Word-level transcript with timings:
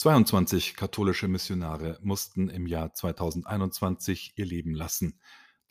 22 0.00 0.76
katholische 0.76 1.28
Missionare 1.28 1.98
mussten 2.00 2.48
im 2.48 2.66
Jahr 2.66 2.94
2021 2.94 4.32
ihr 4.36 4.46
Leben 4.46 4.72
lassen, 4.72 5.20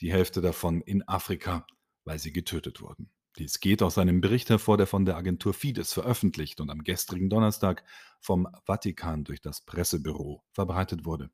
die 0.02 0.12
Hälfte 0.12 0.40
davon 0.40 0.82
in 0.82 1.02
Afrika, 1.08 1.66
weil 2.04 2.20
sie 2.20 2.32
getötet 2.32 2.80
wurden. 2.80 3.10
Dies 3.40 3.60
geht 3.60 3.82
aus 3.82 3.98
einem 3.98 4.22
Bericht 4.22 4.52
hervor, 4.52 4.78
der 4.78 4.86
von 4.86 5.04
der 5.04 5.18
Agentur 5.18 5.56
Fides 5.56 5.94
veröffentlicht 5.94 6.62
und 6.62 6.70
am 6.70 6.84
gestrigen 6.84 7.32
Donnerstag 7.32 7.84
vom 8.20 8.48
Vatikan 8.68 9.24
durch 9.24 9.42
das 9.42 9.62
Pressebüro 9.62 10.44
verbreitet 10.52 11.06
wurde. 11.06 11.32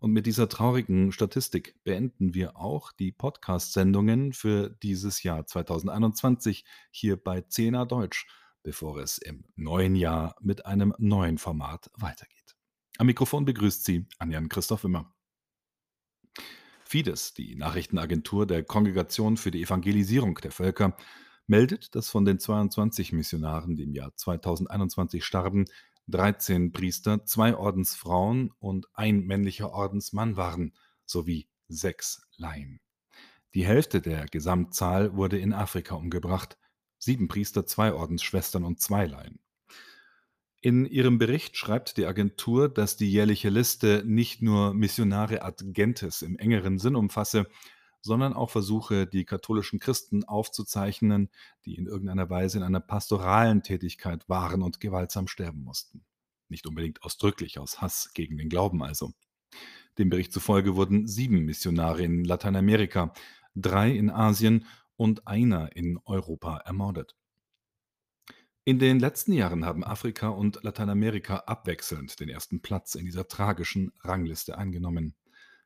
Und 0.00 0.12
mit 0.12 0.24
dieser 0.24 0.48
traurigen 0.48 1.12
Statistik 1.12 1.76
beenden 1.84 2.32
wir 2.32 2.56
auch 2.56 2.92
die 2.92 3.12
Podcast-Sendungen 3.12 4.32
für 4.32 4.70
dieses 4.82 5.22
Jahr 5.24 5.46
2021 5.46 6.64
hier 6.90 7.22
bei 7.22 7.42
CNA 7.42 7.84
Deutsch 7.84 8.26
bevor 8.62 8.98
es 8.98 9.18
im 9.18 9.44
neuen 9.56 9.96
Jahr 9.96 10.36
mit 10.40 10.66
einem 10.66 10.94
neuen 10.98 11.38
Format 11.38 11.90
weitergeht. 11.94 12.56
Am 12.98 13.06
Mikrofon 13.06 13.44
begrüßt 13.44 13.84
Sie 13.84 14.06
Anjan 14.18 14.48
Christoph 14.48 14.84
Wimmer. 14.84 15.12
Fides, 16.84 17.32
die 17.32 17.56
Nachrichtenagentur 17.56 18.46
der 18.46 18.64
Kongregation 18.64 19.36
für 19.36 19.50
die 19.50 19.62
Evangelisierung 19.62 20.34
der 20.36 20.52
Völker, 20.52 20.96
meldet, 21.46 21.94
dass 21.94 22.10
von 22.10 22.24
den 22.24 22.38
22 22.38 23.12
Missionaren, 23.12 23.76
die 23.76 23.84
im 23.84 23.94
Jahr 23.94 24.14
2021 24.14 25.24
starben, 25.24 25.64
13 26.08 26.72
Priester, 26.72 27.24
zwei 27.24 27.56
Ordensfrauen 27.56 28.50
und 28.58 28.86
ein 28.94 29.20
männlicher 29.20 29.72
Ordensmann 29.72 30.36
waren, 30.36 30.74
sowie 31.06 31.48
sechs 31.68 32.22
Laien. 32.36 32.80
Die 33.54 33.66
Hälfte 33.66 34.00
der 34.00 34.26
Gesamtzahl 34.26 35.14
wurde 35.16 35.38
in 35.38 35.52
Afrika 35.52 35.94
umgebracht, 35.94 36.58
sieben 37.02 37.26
Priester, 37.26 37.66
zwei 37.66 37.92
Ordensschwestern 37.92 38.64
und 38.64 38.80
zwei 38.80 39.06
Laien. 39.06 39.40
In 40.60 40.86
ihrem 40.86 41.18
Bericht 41.18 41.56
schreibt 41.56 41.96
die 41.96 42.06
Agentur, 42.06 42.68
dass 42.68 42.96
die 42.96 43.10
jährliche 43.10 43.48
Liste 43.48 44.04
nicht 44.06 44.42
nur 44.42 44.72
Missionare 44.72 45.42
ad 45.42 45.64
gentes 45.72 46.22
im 46.22 46.36
engeren 46.36 46.78
Sinn 46.78 46.94
umfasse, 46.94 47.48
sondern 48.00 48.32
auch 48.32 48.50
versuche, 48.50 49.08
die 49.08 49.24
katholischen 49.24 49.80
Christen 49.80 50.22
aufzuzeichnen, 50.22 51.30
die 51.64 51.74
in 51.74 51.86
irgendeiner 51.86 52.30
Weise 52.30 52.58
in 52.58 52.64
einer 52.64 52.80
pastoralen 52.80 53.64
Tätigkeit 53.64 54.28
waren 54.28 54.62
und 54.62 54.78
gewaltsam 54.78 55.26
sterben 55.26 55.64
mussten. 55.64 56.04
Nicht 56.48 56.66
unbedingt 56.68 57.02
ausdrücklich 57.02 57.58
aus 57.58 57.80
Hass 57.80 58.12
gegen 58.14 58.38
den 58.38 58.48
Glauben 58.48 58.84
also. 58.84 59.12
Dem 59.98 60.10
Bericht 60.10 60.32
zufolge 60.32 60.76
wurden 60.76 61.08
sieben 61.08 61.44
Missionare 61.44 62.02
in 62.02 62.24
Lateinamerika, 62.24 63.12
drei 63.56 63.90
in 63.90 64.10
Asien 64.10 64.64
und 65.02 65.26
einer 65.26 65.74
in 65.74 65.98
Europa 66.04 66.58
ermordet. 66.58 67.16
In 68.62 68.78
den 68.78 69.00
letzten 69.00 69.32
Jahren 69.32 69.64
haben 69.64 69.82
Afrika 69.82 70.28
und 70.28 70.62
Lateinamerika 70.62 71.38
abwechselnd 71.38 72.20
den 72.20 72.28
ersten 72.28 72.62
Platz 72.62 72.94
in 72.94 73.04
dieser 73.04 73.26
tragischen 73.26 73.90
Rangliste 74.02 74.56
eingenommen. 74.56 75.16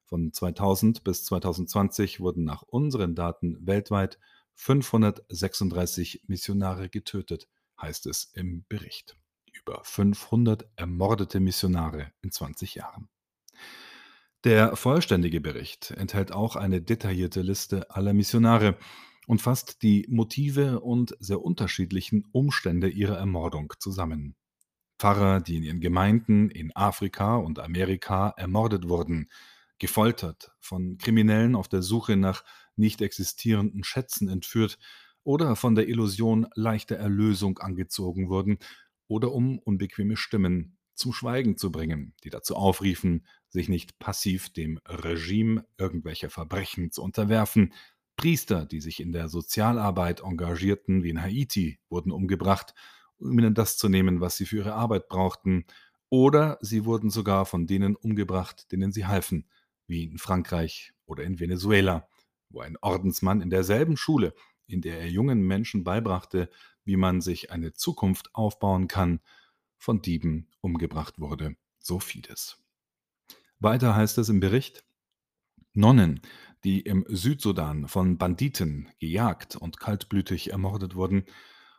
Von 0.06 0.32
2000 0.32 1.04
bis 1.04 1.26
2020 1.26 2.18
wurden 2.18 2.44
nach 2.44 2.62
unseren 2.62 3.14
Daten 3.14 3.58
weltweit 3.60 4.18
536 4.54 6.22
Missionare 6.28 6.88
getötet, 6.88 7.46
heißt 7.78 8.06
es 8.06 8.30
im 8.32 8.64
Bericht. 8.70 9.18
Über 9.52 9.84
500 9.84 10.66
ermordete 10.76 11.40
Missionare 11.40 12.10
in 12.22 12.32
20 12.32 12.74
Jahren. 12.74 13.10
Der 14.44 14.76
vollständige 14.76 15.42
Bericht 15.42 15.90
enthält 15.90 16.32
auch 16.32 16.56
eine 16.56 16.80
detaillierte 16.80 17.42
Liste 17.42 17.90
aller 17.90 18.14
Missionare, 18.14 18.78
und 19.26 19.42
fasst 19.42 19.82
die 19.82 20.06
Motive 20.08 20.80
und 20.80 21.16
sehr 21.18 21.42
unterschiedlichen 21.42 22.24
Umstände 22.32 22.88
ihrer 22.88 23.18
Ermordung 23.18 23.72
zusammen. 23.78 24.36
Pfarrer, 24.98 25.40
die 25.40 25.56
in 25.56 25.62
ihren 25.62 25.80
Gemeinden 25.80 26.48
in 26.48 26.74
Afrika 26.74 27.36
und 27.36 27.58
Amerika 27.58 28.32
ermordet 28.36 28.88
wurden, 28.88 29.28
gefoltert, 29.78 30.52
von 30.58 30.96
Kriminellen 30.96 31.54
auf 31.54 31.68
der 31.68 31.82
Suche 31.82 32.16
nach 32.16 32.44
nicht 32.76 33.02
existierenden 33.02 33.84
Schätzen 33.84 34.28
entführt 34.28 34.78
oder 35.22 35.56
von 35.56 35.74
der 35.74 35.88
Illusion 35.88 36.46
leichter 36.54 36.96
Erlösung 36.96 37.58
angezogen 37.58 38.30
wurden 38.30 38.58
oder 39.08 39.32
um 39.32 39.58
unbequeme 39.58 40.16
Stimmen 40.16 40.78
zum 40.94 41.12
Schweigen 41.12 41.58
zu 41.58 41.70
bringen, 41.70 42.14
die 42.24 42.30
dazu 42.30 42.56
aufriefen, 42.56 43.26
sich 43.48 43.68
nicht 43.68 43.98
passiv 43.98 44.50
dem 44.50 44.80
Regime 44.86 45.66
irgendwelcher 45.76 46.30
Verbrechen 46.30 46.90
zu 46.90 47.02
unterwerfen, 47.02 47.74
Priester, 48.16 48.66
die 48.66 48.80
sich 48.80 49.00
in 49.00 49.12
der 49.12 49.28
Sozialarbeit 49.28 50.20
engagierten, 50.20 51.02
wie 51.02 51.10
in 51.10 51.20
Haiti, 51.20 51.78
wurden 51.88 52.12
umgebracht, 52.12 52.74
um 53.18 53.38
ihnen 53.38 53.54
das 53.54 53.76
zu 53.76 53.88
nehmen, 53.88 54.20
was 54.20 54.36
sie 54.36 54.46
für 54.46 54.56
ihre 54.56 54.74
Arbeit 54.74 55.08
brauchten, 55.08 55.66
oder 56.08 56.58
sie 56.60 56.84
wurden 56.84 57.10
sogar 57.10 57.46
von 57.46 57.66
denen 57.66 57.96
umgebracht, 57.96 58.70
denen 58.72 58.92
sie 58.92 59.06
halfen, 59.06 59.48
wie 59.86 60.04
in 60.04 60.18
Frankreich 60.18 60.92
oder 61.04 61.24
in 61.24 61.40
Venezuela, 61.40 62.08
wo 62.48 62.60
ein 62.60 62.76
Ordensmann 62.80 63.40
in 63.40 63.50
derselben 63.50 63.96
Schule, 63.96 64.34
in 64.66 64.80
der 64.80 65.00
er 65.00 65.08
jungen 65.08 65.42
Menschen 65.42 65.84
beibrachte, 65.84 66.48
wie 66.84 66.96
man 66.96 67.20
sich 67.20 67.50
eine 67.50 67.72
Zukunft 67.72 68.34
aufbauen 68.34 68.88
kann, 68.88 69.20
von 69.78 70.00
Dieben 70.00 70.48
umgebracht 70.60 71.18
wurde. 71.18 71.56
So 71.78 72.00
vieles. 72.00 72.62
Weiter 73.58 73.94
heißt 73.94 74.18
es 74.18 74.28
im 74.28 74.40
Bericht, 74.40 74.84
Nonnen, 75.76 76.20
die 76.64 76.80
im 76.80 77.04
Südsudan 77.08 77.86
von 77.86 78.18
Banditen 78.18 78.88
gejagt 78.98 79.56
und 79.56 79.78
kaltblütig 79.78 80.52
ermordet 80.52 80.94
wurden, 80.94 81.24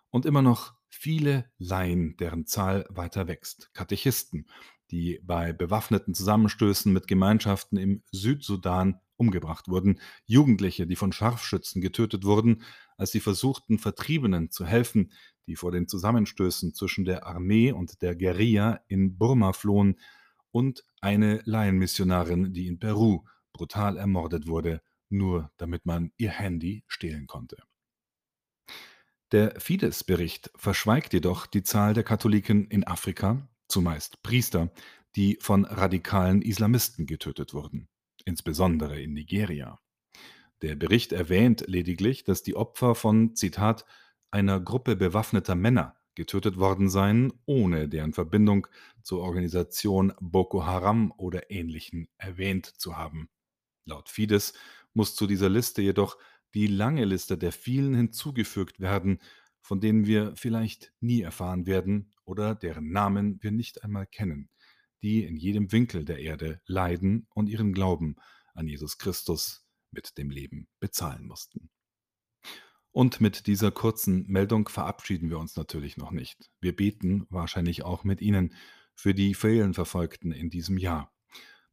und 0.09 0.25
immer 0.25 0.41
noch 0.41 0.73
viele 0.87 1.51
Laien, 1.57 2.15
deren 2.17 2.45
Zahl 2.45 2.85
weiter 2.89 3.27
wächst, 3.27 3.73
Katechisten, 3.73 4.47
die 4.91 5.19
bei 5.23 5.51
bewaffneten 5.51 6.13
Zusammenstößen 6.13 6.93
mit 6.93 7.07
Gemeinschaften 7.07 7.77
im 7.77 8.03
Südsudan 8.11 9.01
umgebracht 9.17 9.67
wurden, 9.67 9.99
Jugendliche, 10.25 10.87
die 10.87 10.95
von 10.95 11.11
Scharfschützen 11.11 11.81
getötet 11.81 12.23
wurden, 12.23 12.63
als 12.97 13.11
sie 13.11 13.19
versuchten, 13.19 13.79
Vertriebenen 13.79 14.51
zu 14.51 14.65
helfen, 14.65 15.11
die 15.47 15.55
vor 15.55 15.71
den 15.71 15.87
Zusammenstößen 15.87 16.73
zwischen 16.73 17.03
der 17.03 17.25
Armee 17.25 17.71
und 17.71 18.01
der 18.01 18.15
Guerilla 18.15 18.79
in 18.87 19.17
Burma 19.17 19.53
flohen, 19.53 19.99
und 20.51 20.85
eine 21.01 21.41
Laienmissionarin, 21.43 22.53
die 22.53 22.67
in 22.67 22.79
Peru 22.79 23.25
brutal 23.57 23.97
ermordet 23.97 24.47
wurde, 24.47 24.81
nur 25.09 25.51
damit 25.57 25.85
man 25.85 26.11
ihr 26.17 26.31
Handy 26.31 26.83
stehlen 26.87 27.27
konnte. 27.27 27.57
Der 29.33 29.59
Fides-Bericht 29.59 30.51
verschweigt 30.55 31.11
jedoch 31.11 31.47
die 31.47 31.63
Zahl 31.63 31.93
der 31.93 32.03
Katholiken 32.03 32.67
in 32.67 32.85
Afrika, 32.87 33.49
zumeist 33.67 34.23
Priester, 34.23 34.71
die 35.17 35.37
von 35.41 35.65
radikalen 35.65 36.41
Islamisten 36.41 37.05
getötet 37.05 37.53
wurden, 37.53 37.89
insbesondere 38.23 39.01
in 39.01 39.13
Nigeria. 39.13 39.79
Der 40.61 40.75
Bericht 40.75 41.11
erwähnt 41.11 41.65
lediglich, 41.67 42.23
dass 42.23 42.41
die 42.41 42.55
Opfer 42.55 42.95
von, 42.95 43.35
Zitat, 43.35 43.85
einer 44.31 44.59
Gruppe 44.59 44.95
bewaffneter 44.95 45.55
Männer 45.55 45.97
getötet 46.15 46.57
worden 46.57 46.89
seien, 46.89 47.33
ohne 47.45 47.89
deren 47.89 48.13
Verbindung 48.13 48.67
zur 49.03 49.21
Organisation 49.21 50.13
Boko 50.19 50.65
Haram 50.65 51.13
oder 51.17 51.51
ähnlichen 51.51 52.07
erwähnt 52.17 52.65
zu 52.65 52.97
haben. 52.97 53.29
Laut 53.87 54.09
Fides 54.09 54.53
muss 54.93 55.15
zu 55.15 55.25
dieser 55.27 55.49
Liste 55.49 55.81
jedoch 55.81 56.17
die 56.53 56.67
lange 56.67 57.05
Liste 57.05 57.37
der 57.37 57.51
vielen 57.51 57.95
hinzugefügt 57.95 58.79
werden, 58.79 59.19
von 59.61 59.81
denen 59.81 60.05
wir 60.05 60.35
vielleicht 60.35 60.93
nie 60.99 61.21
erfahren 61.21 61.65
werden 61.65 62.13
oder 62.23 62.55
deren 62.55 62.91
Namen 62.91 63.41
wir 63.41 63.51
nicht 63.51 63.83
einmal 63.83 64.05
kennen, 64.05 64.49
die 65.01 65.23
in 65.23 65.37
jedem 65.37 65.71
Winkel 65.71 66.05
der 66.05 66.19
Erde 66.19 66.61
leiden 66.65 67.27
und 67.33 67.49
ihren 67.49 67.73
Glauben 67.73 68.15
an 68.53 68.67
Jesus 68.67 68.97
Christus 68.97 69.65
mit 69.91 70.17
dem 70.17 70.29
Leben 70.29 70.67
bezahlen 70.79 71.25
mussten. 71.25 71.69
Und 72.91 73.21
mit 73.21 73.45
dieser 73.45 73.71
kurzen 73.71 74.25
Meldung 74.27 74.67
verabschieden 74.67 75.29
wir 75.29 75.37
uns 75.37 75.55
natürlich 75.55 75.97
noch 75.97 76.11
nicht. 76.11 76.49
Wir 76.59 76.75
beten 76.75 77.27
wahrscheinlich 77.29 77.83
auch 77.83 78.03
mit 78.03 78.21
Ihnen 78.21 78.55
für 78.95 79.13
die 79.13 79.35
vielen 79.35 79.75
Verfolgten 79.75 80.31
in 80.31 80.49
diesem 80.49 80.77
Jahr. 80.77 81.13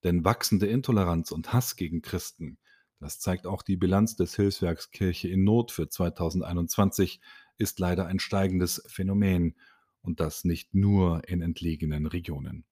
Denn 0.04 0.24
wachsende 0.24 0.66
Intoleranz 0.66 1.32
und 1.32 1.52
Hass 1.52 1.76
gegen 1.76 2.02
Christen, 2.02 2.58
das 3.00 3.18
zeigt 3.18 3.46
auch 3.46 3.62
die 3.62 3.76
Bilanz 3.76 4.16
des 4.16 4.36
Hilfswerks 4.36 4.90
Kirche 4.90 5.28
in 5.28 5.44
Not 5.44 5.72
für 5.72 5.88
2021, 5.88 7.20
ist 7.58 7.78
leider 7.78 8.06
ein 8.06 8.18
steigendes 8.18 8.82
Phänomen 8.86 9.56
und 10.02 10.20
das 10.20 10.44
nicht 10.44 10.74
nur 10.74 11.26
in 11.28 11.40
entlegenen 11.40 12.06
Regionen. 12.06 12.64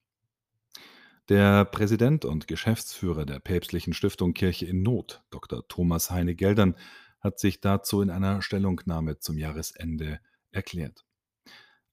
Der 1.28 1.64
Präsident 1.64 2.24
und 2.24 2.48
Geschäftsführer 2.48 3.24
der 3.24 3.40
päpstlichen 3.40 3.94
Stiftung 3.94 4.34
Kirche 4.34 4.66
in 4.66 4.82
Not, 4.82 5.22
Dr. 5.30 5.66
Thomas 5.68 6.10
Heine 6.10 6.34
Geldern, 6.34 6.76
hat 7.20 7.38
sich 7.38 7.60
dazu 7.60 8.02
in 8.02 8.10
einer 8.10 8.42
Stellungnahme 8.42 9.18
zum 9.18 9.38
Jahresende 9.38 10.20
erklärt. 10.50 11.04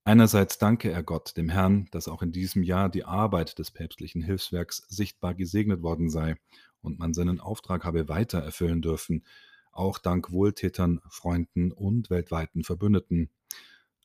Einerseits 0.04 0.58
danke 0.58 0.92
er 0.92 1.04
Gott, 1.04 1.38
dem 1.38 1.50
Herrn, 1.50 1.88
dass 1.92 2.08
auch 2.08 2.22
in 2.22 2.32
diesem 2.32 2.64
Jahr 2.64 2.90
die 2.90 3.06
Arbeit 3.06 3.60
des 3.60 3.72
päpstlichen 3.72 4.22
Hilfswerks 4.22 4.86
sichtbar 4.88 5.36
gesegnet 5.36 5.84
worden 5.84 6.10
sei 6.10 6.36
und 6.82 7.00
man 7.00 7.14
seinen 7.14 7.40
Auftrag 7.40 7.84
habe 7.84 8.08
weiter 8.10 8.40
erfüllen 8.40 8.82
dürfen, 8.82 9.26
auch 9.72 10.00
dank 10.00 10.32
Wohltätern, 10.32 11.00
Freunden 11.10 11.72
und 11.72 12.10
weltweiten 12.10 12.64
Verbündeten. 12.64 13.30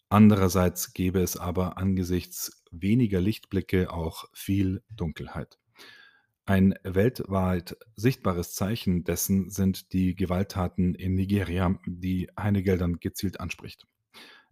Andererseits 0.08 0.92
gäbe 0.92 1.20
es 1.20 1.36
aber 1.36 1.78
angesichts 1.78 2.62
weniger 2.70 3.20
Lichtblicke 3.20 3.92
auch 3.92 4.26
viel 4.32 4.82
Dunkelheit. 4.90 5.58
Ein 6.46 6.74
weltweit 6.82 7.76
sichtbares 7.96 8.54
Zeichen 8.54 9.04
dessen 9.04 9.48
sind 9.48 9.92
die 9.94 10.14
Gewalttaten 10.14 10.94
in 10.94 11.14
Nigeria, 11.14 11.78
die 11.86 12.28
Heine 12.38 12.62
Geldern 12.62 13.00
gezielt 13.00 13.40
anspricht. 13.40 13.86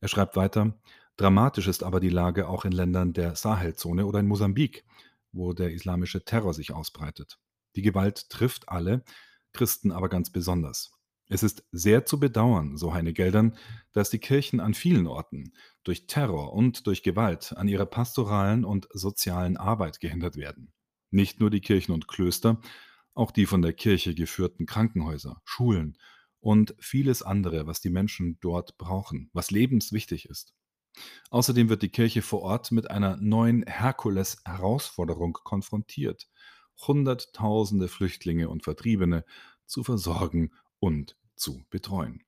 Er 0.01 0.09
schreibt 0.09 0.35
weiter: 0.35 0.81
„Dramatisch 1.17 1.69
ist 1.69 1.83
aber 1.83 2.01
die 2.01 2.09
Lage 2.09 2.49
auch 2.49 2.65
in 2.65 2.73
Ländern 2.73 3.13
der 3.13 3.37
Sahelzone 3.37 4.07
oder 4.07 4.21
in 4.21 4.27
Mosambik, 4.27 4.85
wo 5.33 5.53
der 5.53 5.73
islamische 5.73 6.25
Terror 6.25 6.55
sich 6.55 6.73
ausbreitet. 6.73 7.39
Die 7.77 7.83
Gewalt 7.83 8.29
trifft 8.31 8.69
alle, 8.69 9.05
Christen 9.53 9.93
aber 9.93 10.09
ganz 10.09 10.31
besonders. 10.31 10.93
Es 11.29 11.43
ist 11.43 11.65
sehr 11.73 12.05
zu 12.05 12.21
bedauern, 12.21 12.77
so 12.77 12.93
Heine 12.93 13.13
Geldern, 13.13 13.57
dass 13.93 14.11
die 14.11 14.19
Kirchen 14.19 14.61
an 14.61 14.75
vielen 14.75 15.07
Orten 15.07 15.55
durch 15.83 16.07
Terror 16.07 16.53
und 16.53 16.87
durch 16.87 17.03
Gewalt 17.03 17.55
an 17.57 17.69
ihrer 17.69 17.87
pastoralen 17.87 18.65
und 18.65 18.89
sozialen 18.93 19.57
Arbeit 19.57 20.01
gehindert 20.01 20.37
werden. 20.37 20.73
Nicht 21.11 21.41
nur 21.41 21.51
die 21.51 21.61
Kirchen 21.61 21.93
und 21.93 22.09
Klöster, 22.09 22.61
auch 23.15 23.31
die 23.31 23.47
von 23.47 23.63
der 23.63 23.73
Kirche 23.73 24.15
geführten 24.15 24.67
Krankenhäuser, 24.67 25.41
Schulen 25.45 25.97
und 26.41 26.75
vieles 26.79 27.23
andere, 27.23 27.67
was 27.67 27.81
die 27.81 27.91
Menschen 27.91 28.39
dort 28.41 28.77
brauchen, 28.77 29.31
was 29.33 29.51
lebenswichtig 29.51 30.29
ist. 30.29 30.55
Außerdem 31.31 31.69
wird 31.69 31.83
die 31.83 31.89
Kirche 31.89 32.23
vor 32.23 32.43
Ort 32.43 32.73
mit 32.73 32.91
einer 32.91 33.17
neuen 33.17 33.65
Herkules-Herausforderung 33.67 35.35
konfrontiert, 35.45 36.29
Hunderttausende 36.87 37.89
Flüchtlinge 37.89 38.49
und 38.49 38.65
Vertriebene 38.65 39.25
zu 39.67 39.85
versorgen 39.85 40.53
und 40.81 41.17
zu 41.37 41.65
betreuen. 41.71 42.25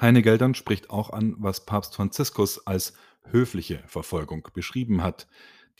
Heine 0.00 0.22
Geldern 0.22 0.54
spricht 0.54 0.90
auch 0.90 1.10
an, 1.10 1.34
was 1.38 1.66
Papst 1.66 1.96
Franziskus 1.96 2.66
als 2.66 2.92
höfliche 3.24 3.82
Verfolgung 3.86 4.48
beschrieben 4.54 5.02
hat, 5.02 5.26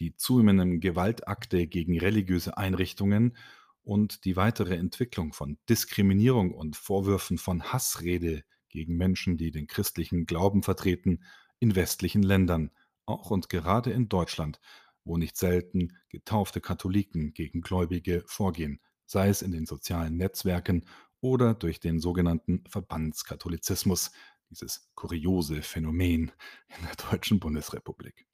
die 0.01 0.17
zunehmenden 0.17 0.81
Gewaltakte 0.81 1.67
gegen 1.67 1.99
religiöse 1.99 2.57
Einrichtungen 2.57 3.37
und 3.83 4.25
die 4.25 4.37
weitere 4.37 4.77
Entwicklung 4.77 5.33
von 5.33 5.59
Diskriminierung 5.69 6.53
und 6.53 6.77
Vorwürfen 6.77 7.39
von 7.39 7.73
Hassrede 7.73 8.45
gegen 8.69 8.97
Menschen, 8.97 9.37
die 9.37 9.51
den 9.51 9.67
christlichen 9.67 10.27
Glauben 10.27 10.63
vertreten, 10.63 11.25
in 11.59 11.75
westlichen 11.75 12.23
Ländern, 12.23 12.71
auch 13.07 13.31
und 13.31 13.49
gerade 13.49 13.91
in 13.91 14.09
Deutschland, 14.09 14.61
wo 15.05 15.17
nicht 15.17 15.37
selten 15.37 15.97
getaufte 16.11 16.61
Katholiken 16.61 17.33
gegen 17.33 17.63
Gläubige 17.63 18.23
vorgehen, 18.27 18.81
sei 19.07 19.29
es 19.29 19.43
in 19.43 19.53
den 19.53 19.67
sozialen 19.67 20.17
Netzwerken 20.17 20.85
oder 21.21 21.55
durch 21.55 21.81
den 21.81 21.99
sogenannten 21.99 22.65
Verbandskatholizismus, 22.69 24.13
dieses 24.51 24.91
kuriose 24.95 25.63
Phänomen 25.63 26.33
in 26.79 26.87
der 26.87 27.11
deutschen 27.11 27.41
Bundesrepublik. 27.41 28.27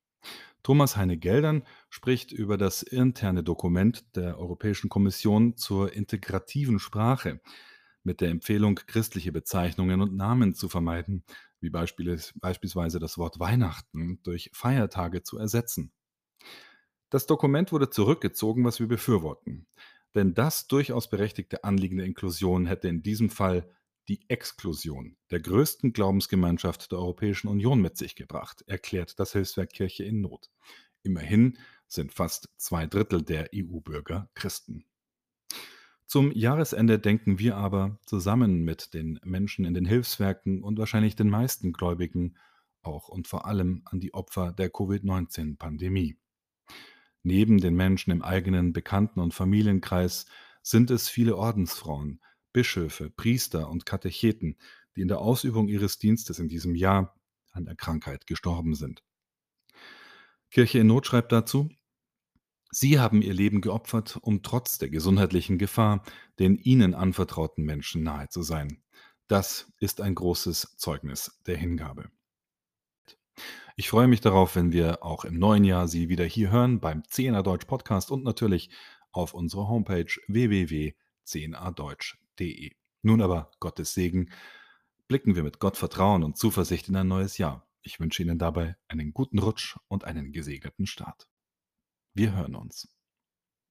Thomas 0.63 0.97
Heine 0.97 1.19
Geldern 1.19 1.63
spricht 1.91 2.33
über 2.33 2.57
das 2.57 2.83
interne 2.83 3.43
Dokument 3.43 4.17
der 4.17 4.39
Europäischen 4.39 4.89
Kommission 4.89 5.57
zur 5.57 5.93
integrativen 5.93 6.79
Sprache 6.79 7.41
mit 8.05 8.21
der 8.21 8.31
Empfehlung, 8.31 8.77
christliche 8.77 9.33
Bezeichnungen 9.33 10.01
und 10.01 10.15
Namen 10.15 10.55
zu 10.55 10.69
vermeiden, 10.69 11.25
wie 11.61 11.71
beispielsweise 11.71 12.99
das 12.99 13.19
Wort 13.19 13.41
Weihnachten 13.41 14.21
durch 14.23 14.51
Feiertage 14.53 15.23
zu 15.23 15.39
ersetzen. 15.39 15.93
Das 17.11 17.27
Dokument 17.27 17.73
wurde 17.73 17.91
zurückgezogen, 17.91 18.65
was 18.65 18.81
wir 18.81 18.89
befürworten. 18.89 19.67
Denn 20.15 20.35
das 20.35 20.69
durchaus 20.69 21.09
berechtigte 21.09 21.65
Anliegen 21.65 21.97
der 21.97 22.07
Inklusion 22.07 22.67
hätte 22.67 22.89
in 22.89 23.03
diesem 23.03 23.31
Fall 23.31 23.69
die 24.09 24.21
Exklusion 24.29 25.17
der 25.31 25.41
größten 25.41 25.93
Glaubensgemeinschaft 25.93 26.93
der 26.93 26.99
Europäischen 26.99 27.49
Union 27.49 27.81
mit 27.81 27.97
sich 27.97 28.15
gebracht, 28.15 28.63
erklärt 28.67 29.19
das 29.19 29.33
Hilfswerk 29.33 29.71
Kirche 29.71 30.05
in 30.05 30.21
Not. 30.21 30.51
Immerhin 31.03 31.59
sind 31.87 32.13
fast 32.13 32.49
zwei 32.57 32.87
Drittel 32.87 33.23
der 33.23 33.51
EU-Bürger 33.55 34.29
Christen. 34.35 34.85
Zum 36.07 36.33
Jahresende 36.33 36.99
denken 36.99 37.39
wir 37.39 37.57
aber 37.57 37.99
zusammen 38.05 38.63
mit 38.63 38.95
den 38.95 39.19
Menschen 39.25 39.65
in 39.65 39.75
den 39.75 39.87
Hilfswerken 39.87 40.63
und 40.63 40.79
wahrscheinlich 40.79 41.17
den 41.17 41.31
meisten 41.31 41.73
Gläubigen 41.73 42.37
auch 42.83 43.09
und 43.09 43.27
vor 43.27 43.47
allem 43.47 43.83
an 43.87 44.01
die 44.01 44.15
Opfer 44.15 44.53
der 44.53 44.71
Covid-19-Pandemie. 44.71 46.17
Neben 47.23 47.59
den 47.59 47.75
Menschen 47.75 48.11
im 48.11 48.23
eigenen 48.23 48.75
Bekannten- 48.75 49.21
und 49.21 49.33
Familienkreis 49.33 50.27
sind 50.63 50.91
es 50.91 51.09
viele 51.09 51.37
Ordensfrauen, 51.37 52.21
Bischöfe, 52.53 53.11
Priester 53.11 53.71
und 53.71 53.87
Katecheten, 53.87 54.59
die 54.95 55.01
in 55.01 55.09
der 55.09 55.21
Ausübung 55.21 55.69
ihres 55.69 55.99
Dienstes 55.99 56.39
in 56.39 56.49
diesem 56.49 56.75
Jahr 56.75 57.19
an 57.51 57.65
der 57.65 57.77
Krankheit 57.77 58.27
gestorben 58.27 58.75
sind. 58.75 59.03
Kirche 60.51 60.79
in 60.79 60.87
Not 60.87 61.07
schreibt 61.07 61.33
dazu, 61.33 61.71
Sie 62.77 62.99
haben 62.99 63.23
Ihr 63.23 63.35
Leben 63.35 63.61
geopfert, 63.61 64.19
um 64.21 64.43
trotz 64.43 64.79
der 64.79 64.91
gesundheitlichen 64.91 65.59
Gefahr 65.59 66.03
den 66.41 66.57
Ihnen 66.57 66.93
anvertrauten 66.93 67.65
Menschen 67.65 68.03
nahe 68.03 68.29
zu 68.31 68.43
sein. 68.43 68.83
Das 69.29 69.73
ist 69.79 70.01
ein 70.01 70.17
großes 70.17 70.75
Zeugnis 70.77 71.41
der 71.47 71.57
Hingabe. 71.57 72.11
Ich 73.77 73.89
freue 73.89 74.09
mich 74.09 74.23
darauf, 74.23 74.57
wenn 74.57 74.73
wir 74.73 75.05
auch 75.05 75.25
im 75.25 75.39
neuen 75.39 75.63
Jahr 75.63 75.87
Sie 75.87 76.09
wieder 76.09 76.25
hier 76.25 76.51
hören 76.51 76.81
beim 76.81 77.03
10er 77.03 77.43
Deutsch 77.43 77.67
Podcast 77.67 78.11
und 78.11 78.25
natürlich 78.25 78.71
auf 79.13 79.35
unserer 79.35 79.69
Homepage 79.69 80.13
www.10erdeutsch.de. 80.27 82.73
Nun 83.03 83.23
aber 83.23 83.53
Gottes 83.61 83.95
Segen. 83.95 84.33
Blicken 85.07 85.37
wir 85.37 85.45
mit 85.45 85.61
Gottvertrauen 85.61 86.25
und 86.25 86.37
Zuversicht 86.37 86.89
in 86.89 86.97
ein 86.97 87.07
neues 87.07 87.39
Jahr. 87.39 87.69
Ich 87.83 88.01
wünsche 88.01 88.25
Ihnen 88.25 88.41
dabei 88.41 88.75
einen 88.89 89.13
guten 89.13 89.39
Rutsch 89.39 89.77
und 89.87 90.03
einen 90.03 90.33
gesegneten 90.33 90.87
Start. 90.87 91.29
Wir 92.15 92.33
hören 92.33 92.55
uns. 92.55 92.94